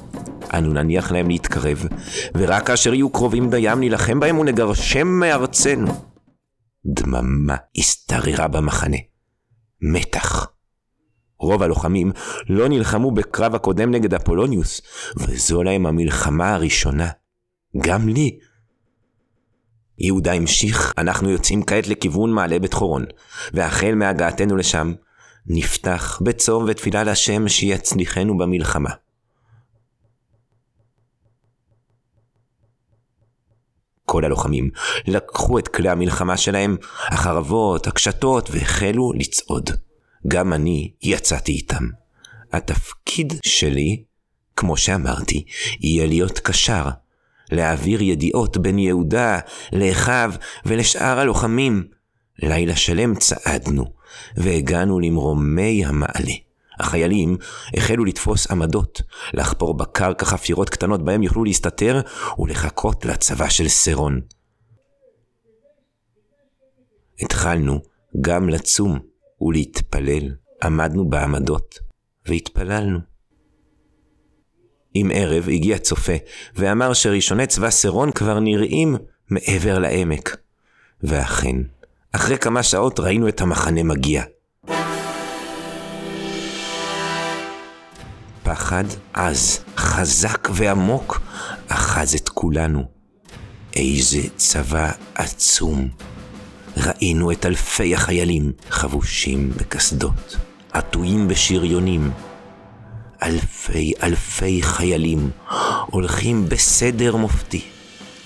אנו 0.54 0.72
נניח 0.72 1.12
להם 1.12 1.28
להתקרב, 1.28 1.86
ורק 2.34 2.66
כאשר 2.66 2.94
יהיו 2.94 3.10
קרובים 3.10 3.50
דיים 3.50 3.80
נילחם 3.80 4.20
בהם 4.20 4.38
ונגרשם 4.38 5.08
מארצנו. 5.08 5.92
דממה 6.86 7.56
השתררה 7.76 8.48
במחנה. 8.48 8.96
מתח. 9.82 10.46
רוב 11.38 11.62
הלוחמים 11.62 12.12
לא 12.48 12.68
נלחמו 12.68 13.10
בקרב 13.10 13.54
הקודם 13.54 13.90
נגד 13.90 14.14
אפולוניוס, 14.14 14.80
וזו 15.16 15.62
להם 15.62 15.86
המלחמה 15.86 16.54
הראשונה. 16.54 17.08
גם 17.76 18.08
לי. 18.08 18.38
יהודה 19.98 20.32
המשיך, 20.32 20.92
אנחנו 20.98 21.30
יוצאים 21.30 21.62
כעת 21.62 21.88
לכיוון 21.88 22.32
מעלה 22.32 22.58
בית 22.58 22.74
חורון, 22.74 23.04
והחל 23.52 23.94
מהגעתנו 23.94 24.56
לשם, 24.56 24.92
נפתח 25.46 26.20
בצום 26.24 26.64
ותפילה 26.68 27.04
להשם 27.04 27.48
שיצליחנו 27.48 28.38
במלחמה. 28.38 28.90
כל 34.10 34.24
הלוחמים 34.24 34.70
לקחו 35.06 35.58
את 35.58 35.68
כלי 35.68 35.88
המלחמה 35.88 36.36
שלהם, 36.36 36.76
החרבות, 37.08 37.86
הקשתות, 37.86 38.50
והחלו 38.50 39.12
לצעוד. 39.12 39.70
גם 40.28 40.52
אני 40.52 40.92
יצאתי 41.02 41.52
איתם. 41.52 41.84
התפקיד 42.52 43.32
שלי, 43.46 44.02
כמו 44.56 44.76
שאמרתי, 44.76 45.44
יהיה 45.80 46.06
להיות 46.06 46.38
קשר, 46.38 46.84
להעביר 47.52 48.02
ידיעות 48.02 48.56
בין 48.56 48.78
יהודה 48.78 49.38
לאחיו 49.72 50.32
ולשאר 50.66 51.18
הלוחמים. 51.18 51.84
לילה 52.38 52.76
שלם 52.76 53.14
צעדנו, 53.14 53.84
והגענו 54.36 55.00
למרומי 55.00 55.84
המעלה. 55.84 56.34
החיילים 56.80 57.36
החלו 57.76 58.04
לתפוס 58.04 58.50
עמדות, 58.50 59.02
לחפור 59.34 59.74
בקרקע 59.74 60.24
חפירות 60.24 60.70
קטנות 60.70 61.04
בהם 61.04 61.22
יוכלו 61.22 61.44
להסתתר 61.44 62.00
ולחכות 62.38 63.04
לצבא 63.04 63.48
של 63.48 63.68
סרון. 63.68 64.20
התחלנו 67.20 67.80
גם 68.20 68.48
לצום 68.48 68.98
ולהתפלל. 69.40 70.28
עמדנו 70.62 71.08
בעמדות 71.10 71.78
והתפללנו. 72.26 72.98
עם 74.94 75.10
ערב 75.14 75.48
הגיע 75.48 75.78
צופה 75.78 76.12
ואמר 76.54 76.92
שראשוני 76.92 77.46
צבא 77.46 77.70
סרון 77.70 78.12
כבר 78.12 78.40
נראים 78.40 78.96
מעבר 79.30 79.78
לעמק. 79.78 80.36
ואכן, 81.02 81.56
אחרי 82.12 82.38
כמה 82.38 82.62
שעות 82.62 83.00
ראינו 83.00 83.28
את 83.28 83.40
המחנה 83.40 83.82
מגיע. 83.82 84.24
פחד 88.50 88.84
עז, 89.12 89.64
חזק 89.76 90.48
ועמוק, 90.52 91.20
אחז 91.68 92.14
את 92.14 92.28
כולנו. 92.28 92.84
איזה 93.76 94.18
צבא 94.36 94.90
עצום. 95.14 95.88
ראינו 96.76 97.32
את 97.32 97.46
אלפי 97.46 97.94
החיילים 97.94 98.52
חבושים 98.70 99.50
בקסדות, 99.56 100.36
עטויים 100.72 101.28
בשריונים. 101.28 102.10
אלפי 103.22 103.92
אלפי 104.02 104.62
חיילים 104.62 105.30
הולכים 105.86 106.48
בסדר 106.48 107.16
מופתי. 107.16 107.62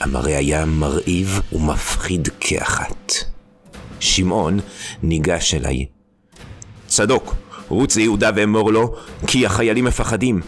המראה 0.01 0.39
היה 0.39 0.65
מרהיב 0.65 1.41
ומפחיד 1.53 2.29
כאחת. 2.41 3.13
שמעון 4.01 4.61
ניגש 5.03 5.55
אליי. 5.55 5.87
צדוק, 6.87 7.35
רוץ 7.75 7.97
ליהודה 7.97 8.31
ואמור 8.35 8.73
לו, 8.73 8.95
כי 9.27 9.47
החיילים 9.47 9.85
מפחדים. 9.85 10.41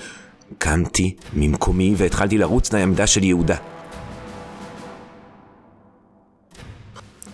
קמתי 0.59 1.17
ממקומי 1.33 1.95
והתחלתי 1.97 2.39
לרוץ 2.39 2.73
לעמדה 2.73 3.07
של 3.07 3.25
יהודה. 3.25 3.57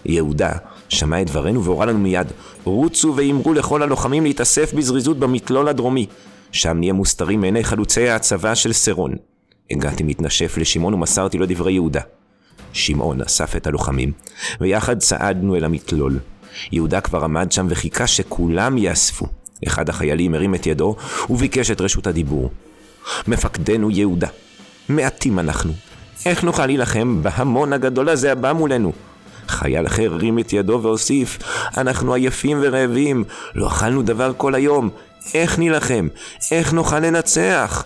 יהודה 0.05 0.53
שמע 0.89 1.23
את 1.23 1.27
דברינו 1.27 1.65
והורה 1.65 1.87
לנו 1.87 1.99
מיד, 1.99 2.33
רוצו 2.65 3.15
ואמרו 3.17 3.55
לכל 3.55 3.83
הלוחמים 3.83 4.25
להתאסף 4.25 4.73
בזריזות 4.75 5.19
במתלול 5.19 5.69
הדרומי. 5.69 6.07
שם 6.53 6.77
נהיה 6.79 6.93
מוסתרים 6.93 7.41
מעיני 7.41 7.65
חלוצי 7.65 8.09
הצבא 8.09 8.55
של 8.55 8.73
סרון. 8.73 9.15
הגעתי 9.71 10.03
מתנשף 10.03 10.59
לשמעון 10.59 10.95
ומסרתי 10.95 11.39
לו 11.39 11.47
דברי 11.49 11.73
יהודה. 11.73 12.01
שמעון 12.73 13.21
אסף 13.21 13.57
את 13.57 13.67
הלוחמים, 13.67 14.13
ויחד 14.61 14.99
צעדנו 14.99 15.57
אל 15.57 15.65
המתלול. 15.65 16.19
יהודה 16.73 17.01
כבר 17.01 17.25
עמד 17.25 17.53
שם 17.53 17.67
וחיכה 17.71 18.07
שכולם 18.07 18.79
יאספו. 18.79 19.42
אחד 19.67 19.89
החיילים 19.89 20.35
הרים 20.35 20.55
את 20.55 20.67
ידו 20.67 20.97
וביקש 21.31 21.71
את 21.71 21.81
רשות 21.81 22.07
הדיבור. 22.07 22.51
מפקדנו 23.27 23.91
יהודה, 23.91 24.29
מעטים 24.89 25.39
אנחנו. 25.39 25.73
איך 26.27 26.45
נוכל 26.45 26.67
להילחם 26.67 27.23
בהמון 27.23 27.73
הגדול 27.73 28.09
הזה 28.09 28.33
הבא 28.33 28.53
מולנו? 28.53 28.93
חייל 29.49 29.87
אחר 29.87 30.13
הרים 30.13 30.39
את 30.39 30.53
ידו 30.53 30.81
והוסיף, 30.83 31.39
אנחנו 31.77 32.15
עייפים 32.15 32.59
ורעבים, 32.63 33.25
לא 33.55 33.67
אכלנו 33.67 34.03
דבר 34.03 34.33
כל 34.37 34.55
היום, 34.55 34.91
איך 35.35 35.59
נילחם? 35.59 36.09
איך 36.51 36.73
נוכל 36.73 36.99
לנצח? 36.99 37.85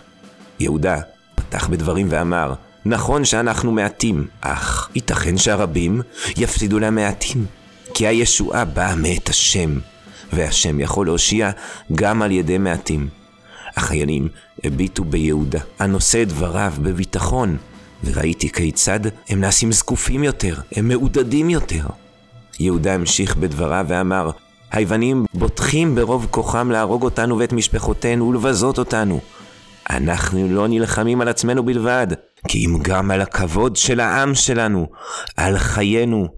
יהודה 0.61 0.97
פתח 1.35 1.69
בדברים 1.69 2.07
ואמר, 2.11 2.55
נכון 2.85 3.25
שאנחנו 3.25 3.73
מעטים, 3.73 4.27
אך 4.41 4.91
ייתכן 4.95 5.39
שהרבים 5.39 6.03
יפסידו 6.37 6.79
למעטים, 6.79 7.47
כי 7.95 8.07
הישועה 8.07 8.65
באה 8.65 8.95
מאת 8.95 9.29
השם, 9.29 9.79
והשם 10.33 10.81
יכול 10.81 11.07
להושיע 11.07 11.51
גם 11.93 12.23
על 12.23 12.31
ידי 12.31 12.59
מעטים. 12.59 13.09
החיילים 13.77 14.29
הביטו 14.65 15.05
ביהודה, 15.05 15.59
הנושא 15.79 16.23
את 16.23 16.29
דבריו 16.29 16.73
בביטחון, 16.83 17.57
וראיתי 18.05 18.53
כיצד 18.53 19.01
הם 19.29 19.41
נעשים 19.41 19.73
זקופים 19.73 20.25
יותר, 20.25 20.55
הם 20.73 20.89
מעודדים 20.89 21.51
יותר. 21.51 21.87
יהודה 22.61 22.95
המשיך 22.95 23.37
בדבריו 23.37 23.87
ואמר, 23.89 24.31
היוונים 24.73 25.25
בוטחים 25.35 25.95
ברוב 25.95 26.27
כוחם 26.31 26.71
להרוג 26.71 27.03
אותנו 27.03 27.39
ואת 27.39 27.53
משפחותינו 27.53 28.29
ולבזות 28.29 28.79
אותנו. 28.79 29.21
אנחנו 29.91 30.49
לא 30.49 30.69
נלחמים 30.69 31.21
על 31.21 31.29
עצמנו 31.29 31.65
בלבד, 31.65 32.07
כי 32.49 32.67
אם 32.67 32.79
גם 32.83 33.11
על 33.11 33.21
הכבוד 33.21 33.77
של 33.77 34.01
העם 34.01 34.35
שלנו, 34.35 34.87
על 35.37 35.59
חיינו 35.59 36.29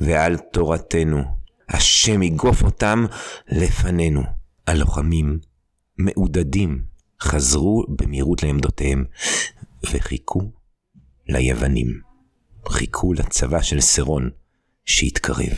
ועל 0.00 0.36
תורתנו. 0.52 1.41
השם 1.72 2.22
יגוף 2.22 2.62
אותם 2.62 3.04
לפנינו. 3.48 4.22
הלוחמים, 4.66 5.38
מעודדים, 5.98 6.84
חזרו 7.20 7.84
במהירות 7.88 8.42
לעמדותיהם, 8.42 9.04
וחיכו 9.86 10.52
ליוונים. 11.28 12.00
חיכו 12.68 13.12
לצבא 13.12 13.62
של 13.62 13.80
סרון 13.80 14.30
שהתקרב. 14.84 15.52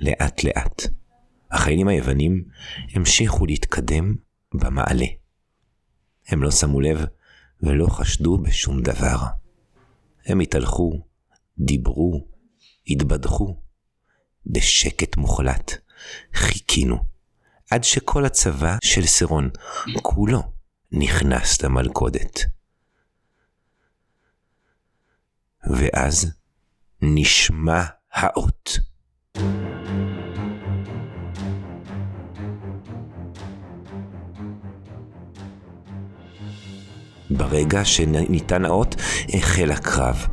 לאט 0.00 0.44
לאט, 0.44 0.82
החיילים 1.50 1.88
היוונים 1.88 2.44
המשיכו 2.94 3.46
להתקדם 3.46 4.16
במעלה. 4.54 5.06
הם 6.28 6.42
לא 6.42 6.50
שמו 6.50 6.80
לב 6.80 7.04
ולא 7.62 7.86
חשדו 7.86 8.38
בשום 8.38 8.82
דבר. 8.82 9.18
הם 10.26 10.40
התהלכו, 10.40 11.02
דיברו, 11.58 12.26
התבדחו. 12.86 13.67
בשקט 14.46 15.16
מוחלט 15.16 15.72
חיכינו 16.34 16.96
עד 17.70 17.84
שכל 17.84 18.24
הצבא 18.24 18.76
של 18.84 19.06
סרון 19.06 19.50
כולו 20.02 20.42
נכנס 20.92 21.62
למלכודת. 21.62 22.40
ואז 25.70 26.32
נשמע 27.02 27.82
האות. 28.12 28.78
ברגע 37.30 37.84
שניתן 37.84 38.64
האות, 38.64 38.94
החל 39.34 39.70
הקרב. 39.70 40.26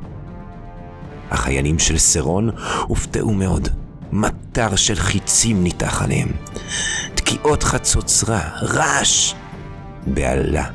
החיילים 1.31 1.79
של 1.79 1.97
סרון 1.97 2.49
הופתעו 2.87 3.33
מאוד. 3.33 3.84
מטר 4.15 4.75
של 4.75 4.95
חיצים 4.95 5.63
ניתח 5.63 6.01
עליהם. 6.01 6.27
תקיעות 7.15 7.63
חצוצרה, 7.63 8.49
רעש, 8.61 9.33
בהלה. 10.07 10.65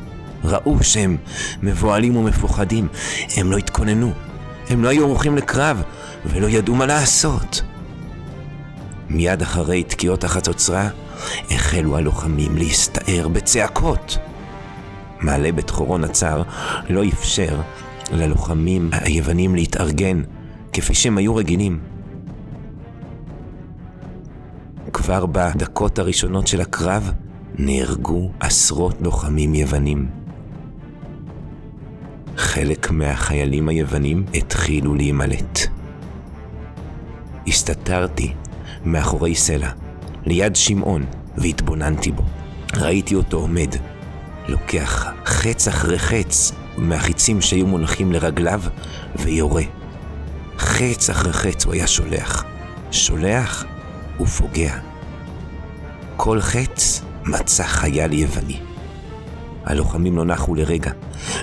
ראו 0.44 0.83
שהם 0.83 1.16
מבוהלים 1.62 2.16
ומפוחדים. 2.16 2.88
הם 3.37 3.53
לא 3.53 3.57
התכוננו. 3.57 4.12
הם 4.68 4.85
לא 4.85 4.88
היו 4.88 5.05
ערוכים 5.05 5.37
לקרב, 5.37 5.83
ולא 6.26 6.46
ידעו 6.46 6.74
מה 6.74 6.87
לעשות. 6.87 7.62
מיד 9.09 9.42
אחרי 9.42 9.83
תקיעות 9.83 10.24
החצוצרה, 10.24 10.88
החלו 11.50 11.96
הלוחמים 11.96 12.57
להסתער 12.57 13.29
בצעקות. 13.29 14.18
מעלה 15.20 15.53
בית 15.53 15.70
חורון 15.70 16.05
הצר 16.05 16.42
לא 16.88 17.05
אפשר 17.05 17.61
ללוחמים 18.12 18.90
היוונים 18.92 19.55
להתארגן 19.55 20.22
כפי 20.72 20.94
שהם 20.94 21.18
היו 21.18 21.37
רגילים. 21.37 21.81
כבר 24.92 25.26
בדקות 25.26 25.98
הראשונות 25.98 26.46
של 26.46 26.61
הקרב 26.61 27.12
נהרגו 27.55 28.31
עשרות 28.40 28.96
לוחמים 29.00 29.55
יוונים. 29.55 30.09
חלק 32.37 32.90
מהחיילים 32.90 33.68
היוונים 33.68 34.24
התחילו 34.35 34.94
להימלט. 34.94 35.59
הסתתרתי 37.46 38.33
מאחורי 38.85 39.35
סלע, 39.35 39.70
ליד 40.26 40.57
שמעון, 40.57 41.05
והתבוננתי 41.37 42.12
בו. 42.12 42.22
ראיתי 42.74 43.14
אותו 43.14 43.37
עומד, 43.37 43.74
לוקח 44.48 45.07
חץ 45.24 45.68
אחרי 45.68 45.98
חץ 45.98 46.53
מהחיצים 46.76 47.40
שהיו 47.40 47.66
מונחים 47.66 48.12
לרגליו, 48.12 48.62
ויורה. 49.16 49.62
חץ 50.59 51.11
אחרי 51.11 51.33
חץ 51.33 51.64
הוא 51.64 51.74
היה 51.74 51.87
שולח. 51.87 52.44
שולח 52.90 53.64
ופוגע. 54.20 54.74
כל 56.16 56.40
חץ 56.40 57.02
מצא 57.24 57.64
חייל 57.64 58.12
יווני. 58.12 58.59
הלוחמים 59.64 60.16
לא 60.16 60.24
נחו 60.24 60.54
לרגע, 60.54 60.90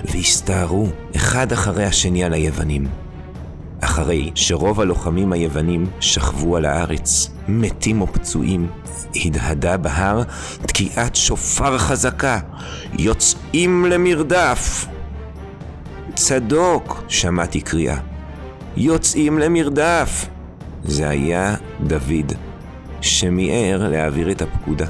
והסתערו 0.04 0.88
אחד 1.16 1.52
אחרי 1.52 1.84
השני 1.84 2.24
על 2.24 2.32
היוונים. 2.32 2.86
אחרי 3.80 4.30
שרוב 4.34 4.80
הלוחמים 4.80 5.32
היוונים 5.32 5.86
שכבו 6.00 6.56
על 6.56 6.64
הארץ, 6.64 7.30
מתים 7.48 8.00
או 8.00 8.06
פצועים, 8.06 8.68
הדהדה 9.14 9.76
בהר 9.76 10.22
תקיעת 10.66 11.16
שופר 11.16 11.78
חזקה, 11.78 12.38
יוצאים 12.92 13.84
למרדף. 13.86 14.86
צדוק, 16.14 17.02
שמעתי 17.08 17.60
קריאה. 17.60 17.96
יוצאים 18.76 19.38
למרדף. 19.38 20.26
זה 20.84 21.08
היה 21.08 21.54
דוד. 21.86 22.47
שמיהר 23.00 23.88
להעביר 23.88 24.30
את 24.30 24.42
הפקודה. 24.42 24.86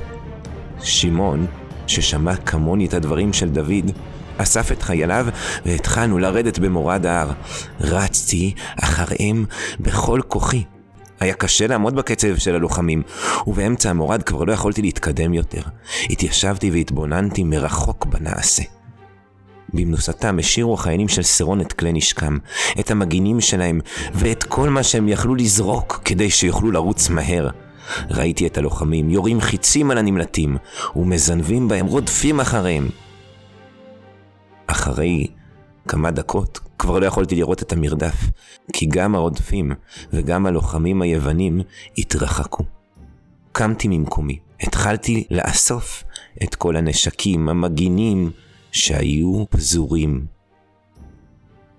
שמעון, 0.83 1.47
ששמע 1.87 2.37
כמוני 2.37 2.87
את 2.87 2.95
הדברים 2.95 3.33
של 3.33 3.49
דוד, 3.49 3.91
אסף 4.37 4.73
את 4.73 4.83
חייליו 4.83 5.27
והתחלנו 5.67 6.19
לרדת 6.19 6.59
במורד 6.59 7.07
ההר. 7.07 7.31
רצתי 7.81 8.55
אחריהם 8.83 9.45
בכל 9.81 10.21
כוחי. 10.29 10.65
היה 11.21 11.35
קשה 11.35 11.67
לעמוד 11.67 11.97
בקצב 11.97 12.37
של 12.37 12.55
הלוחמים, 12.55 13.03
ובאמצע 13.47 13.91
המורד 13.91 14.23
כבר 14.23 14.45
לא 14.45 14.53
יכולתי 14.53 14.83
להתקדם 14.83 15.35
יותר. 15.35 15.63
התיישבתי 16.11 16.71
והתבוננתי 16.71 17.45
מרחוק 17.45 18.07
בנעשה. 18.07 18.63
במנוסתם 19.75 20.39
השאירו 20.39 20.75
החיילים 20.75 21.09
של 21.09 21.23
סרון 21.23 21.61
את 21.61 21.73
כלי 21.73 21.93
נשקם, 21.93 22.39
את 22.81 22.91
המגינים 22.91 23.41
שלהם, 23.41 23.81
ואת 24.15 24.45
כל 24.45 24.69
מה 24.69 24.83
שהם 24.83 25.09
יכלו 25.09 25.35
לזרוק 25.35 26.01
כדי 26.05 26.31
שיוכלו 26.31 26.71
לרוץ 26.71 27.09
מהר. 27.09 27.49
ראיתי 28.11 28.47
את 28.47 28.59
הלוחמים 28.59 29.11
יורים 29.11 29.41
חיצים 29.41 29.91
על 29.91 29.99
הנמלטים, 29.99 30.57
ומזנבים 30.97 31.69
בהם 31.69 31.87
רודפים 31.87 32.41
אחריהם. 32.41 32.89
אחרי 34.67 35.27
כמה 35.89 36.11
דקות 36.11 36.61
כבר 36.79 36.99
לא 36.99 37.07
יכולתי 37.07 37.35
לראות 37.35 37.63
את 37.63 37.73
המרדף, 37.73 38.17
כי 38.73 38.87
גם 38.87 39.15
הרודפים 39.15 39.73
וגם 40.13 40.47
הלוחמים 40.47 41.03
היוונים 41.03 41.61
התרחקו. 41.99 42.65
קמתי 43.53 43.89
ממקומי, 43.89 44.39
התחלתי 44.61 45.25
לאסוף 45.31 46.05
את 46.43 46.55
כל 46.55 46.77
הנשקים 46.77 47.49
המגינים 47.49 48.31
שהיו 48.73 49.45
פזורים. 49.51 50.27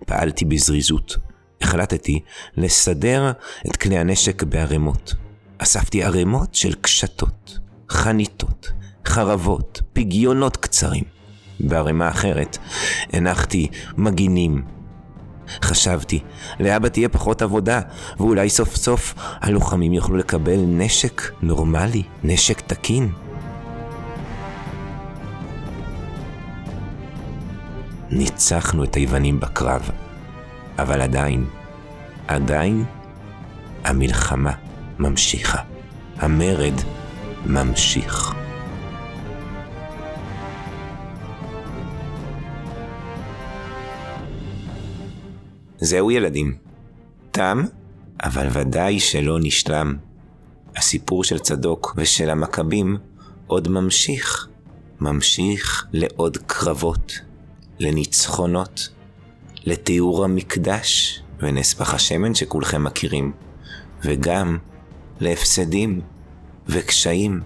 פעלתי 0.06 0.46
בזריזות. 0.46 1.18
החלטתי 1.62 2.20
לסדר 2.58 3.32
את 3.68 3.78
כלי 3.78 3.98
הנשק 3.98 4.44
בערימות. 4.44 5.14
אספתי 5.60 6.04
ערימות 6.04 6.56
של 6.56 6.74
קשתות, 6.82 7.60
חניתות, 7.90 8.72
חרבות, 9.06 9.82
פגיונות 9.94 10.58
קצרים. 10.58 11.04
בערימה 11.60 12.10
אחרת 12.10 12.58
הנחתי 13.14 13.68
מגינים. 13.98 14.64
חשבתי, 15.62 16.20
לאבא 16.60 16.90
תהיה 16.90 17.10
פחות 17.10 17.42
עבודה, 17.42 17.82
ואולי 18.18 18.50
סוף 18.50 18.76
סוף 18.76 19.14
הלוחמים 19.18 19.94
יוכלו 19.94 20.18
לקבל 20.18 20.60
נשק 20.68 21.22
נורמלי, 21.42 22.04
נשק 22.24 22.62
תקין. 22.62 23.12
ניצחנו 28.10 28.84
את 28.84 28.96
היוונים 28.96 29.40
בקרב, 29.40 29.90
אבל 30.80 31.02
עדיין, 31.02 31.46
עדיין 32.28 32.86
המלחמה 33.84 34.69
ממשיכה. 35.00 35.62
המרד 36.16 36.74
ממשיך. 37.46 38.34
זהו 45.78 46.12
ילדים. 46.12 46.58
תם, 47.32 47.64
אבל 48.24 48.48
ודאי 48.54 49.00
שלא 49.00 49.38
נשלם. 49.42 49.98
הסיפור 50.76 51.24
של 51.24 51.40
צדוק 51.40 51.94
ושל 51.98 52.30
המכבים 52.30 52.98
עוד 53.48 53.68
ממשיך. 53.68 54.48
ממשיך 55.02 55.86
לעוד 55.94 56.38
קרבות, 56.38 57.14
לניצחונות, 57.80 58.90
לתיאור 59.66 60.24
המקדש 60.26 61.22
ונס 61.40 61.74
פח 61.74 61.94
השמן 61.94 62.36
שכולכם 62.36 62.84
מכירים, 62.84 63.32
וגם 64.04 64.58
להפסדים 65.20 66.02
וקשיים. 66.68 67.42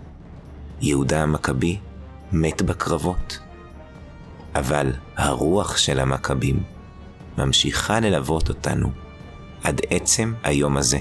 יהודה 0.81 1.23
המכבי 1.23 1.77
מת 2.31 2.61
בקרבות. 2.61 3.39
אבל 4.55 4.91
הרוח 5.17 5.77
של 5.77 5.99
המכבים 5.99 6.63
ממשיכה 7.37 7.99
ללוות 7.99 8.49
אותנו 8.49 8.89
עד 9.63 9.81
עצם 9.89 10.33
היום 10.43 10.77
הזה. 10.77 10.99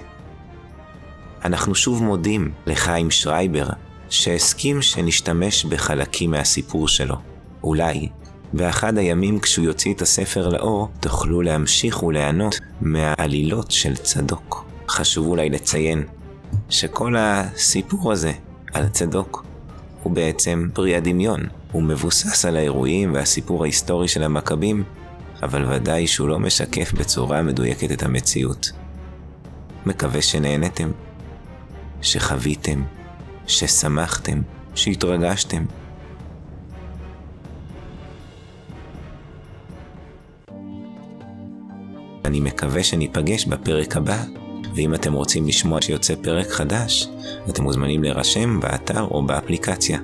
אנחנו 1.44 1.74
שוב 1.74 2.02
מודים 2.02 2.52
לחיים 2.66 3.10
שרייבר, 3.10 3.68
שהסכים 4.10 4.82
שנשתמש 4.82 5.64
בחלקים 5.64 6.30
מהסיפור 6.30 6.88
שלו. 6.88 7.16
אולי 7.62 8.08
באחד 8.52 8.98
הימים 8.98 9.40
כשהוא 9.40 9.66
יוציא 9.66 9.94
את 9.94 10.02
הספר 10.02 10.48
לאור, 10.48 10.88
תוכלו 11.00 11.42
להמשיך 11.42 12.02
וליהנות 12.02 12.58
מהעלילות 12.80 13.70
של 13.70 13.96
צדוק. 13.96 14.64
חשוב 14.88 15.26
אולי 15.26 15.50
לציין 15.50 16.04
שכל 16.70 17.14
הסיפור 17.18 18.12
הזה 18.12 18.32
על 18.72 18.88
צדוק 18.88 19.44
הוא 20.02 20.12
בעצם 20.12 20.68
פרי 20.74 20.96
הדמיון. 20.96 21.40
הוא 21.72 21.82
מבוסס 21.82 22.44
על 22.44 22.56
האירועים 22.56 23.14
והסיפור 23.14 23.62
ההיסטורי 23.62 24.08
של 24.08 24.22
המכבים, 24.22 24.84
אבל 25.42 25.72
ודאי 25.72 26.06
שהוא 26.06 26.28
לא 26.28 26.38
משקף 26.38 26.92
בצורה 26.92 27.42
מדויקת 27.42 27.92
את 27.92 28.02
המציאות. 28.02 28.70
מקווה 29.86 30.22
שנהנתם, 30.22 30.90
שחוויתם, 32.02 32.82
ששמחתם, 33.46 34.42
שהתרגשתם. 34.74 35.64
אני 42.24 42.40
מקווה 42.40 42.82
שניפגש 42.82 43.44
בפרק 43.44 43.96
הבא, 43.96 44.24
ואם 44.74 44.94
אתם 44.94 45.12
רוצים 45.12 45.46
לשמוע 45.46 45.82
שיוצא 45.82 46.14
פרק 46.22 46.46
חדש, 46.46 47.08
אתם 47.48 47.62
מוזמנים 47.62 48.02
להירשם 48.02 48.60
באתר 48.60 49.02
או 49.02 49.26
באפליקציה. 49.26 49.98